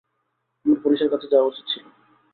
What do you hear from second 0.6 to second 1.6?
আমার পুলিশের কাছে যাওয়া